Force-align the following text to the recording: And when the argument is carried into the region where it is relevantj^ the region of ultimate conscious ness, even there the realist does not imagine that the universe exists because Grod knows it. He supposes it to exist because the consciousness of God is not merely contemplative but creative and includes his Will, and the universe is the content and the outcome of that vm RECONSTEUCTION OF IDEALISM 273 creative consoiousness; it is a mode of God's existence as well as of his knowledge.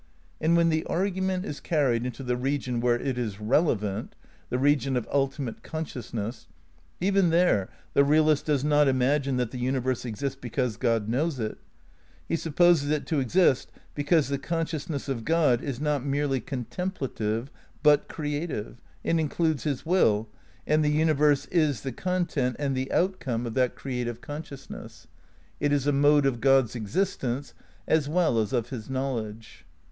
And 0.39 0.57
when 0.57 0.69
the 0.69 0.83
argument 0.85 1.45
is 1.45 1.59
carried 1.59 2.07
into 2.07 2.23
the 2.23 2.35
region 2.35 2.79
where 2.79 2.99
it 2.99 3.19
is 3.19 3.35
relevantj^ 3.35 4.13
the 4.49 4.57
region 4.57 4.97
of 4.97 5.07
ultimate 5.13 5.61
conscious 5.61 6.11
ness, 6.11 6.47
even 6.99 7.29
there 7.29 7.69
the 7.93 8.03
realist 8.03 8.47
does 8.47 8.63
not 8.63 8.87
imagine 8.87 9.37
that 9.37 9.51
the 9.51 9.59
universe 9.59 10.03
exists 10.03 10.39
because 10.41 10.75
Grod 10.75 11.07
knows 11.07 11.39
it. 11.39 11.59
He 12.27 12.35
supposes 12.35 12.89
it 12.89 13.05
to 13.05 13.19
exist 13.19 13.71
because 13.93 14.27
the 14.27 14.39
consciousness 14.39 15.07
of 15.07 15.23
God 15.23 15.61
is 15.61 15.79
not 15.79 16.03
merely 16.03 16.39
contemplative 16.39 17.51
but 17.83 18.07
creative 18.07 18.81
and 19.05 19.19
includes 19.19 19.65
his 19.65 19.85
Will, 19.85 20.27
and 20.65 20.83
the 20.83 20.89
universe 20.89 21.45
is 21.51 21.81
the 21.81 21.91
content 21.91 22.55
and 22.57 22.75
the 22.75 22.91
outcome 22.91 23.45
of 23.45 23.53
that 23.53 23.75
vm 23.75 23.85
RECONSTEUCTION 23.85 24.07
OF 24.09 24.17
IDEALISM 24.17 24.19
273 24.19 24.19
creative 24.19 24.21
consoiousness; 24.21 25.07
it 25.59 25.71
is 25.71 25.85
a 25.85 25.91
mode 25.91 26.25
of 26.25 26.41
God's 26.41 26.75
existence 26.75 27.53
as 27.87 28.09
well 28.09 28.39
as 28.39 28.51
of 28.51 28.69
his 28.69 28.89
knowledge. 28.89 29.67